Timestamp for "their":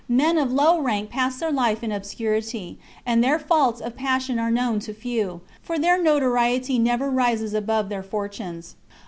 1.39-1.51, 3.23-3.37, 5.77-6.01, 7.89-8.01